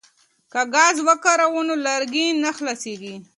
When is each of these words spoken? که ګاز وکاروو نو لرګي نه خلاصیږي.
که 0.51 0.61
ګاز 0.73 0.95
وکاروو 1.07 1.61
نو 1.67 1.75
لرګي 1.85 2.25
نه 2.43 2.51
خلاصیږي. 2.57 3.15